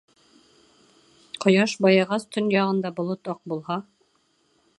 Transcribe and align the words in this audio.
Ҡояш 1.45 1.75
байығас, 1.87 2.27
төньяғында 2.37 2.93
болот 3.03 3.35
аҡ 3.37 3.43
булһа 3.53 3.79